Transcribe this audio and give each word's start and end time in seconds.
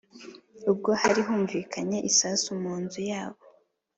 ubwo 0.71 0.89
hari 1.01 1.19
humvikanye 1.27 1.97
isasu 2.09 2.49
munzu 2.61 2.99
yabo 3.11 3.41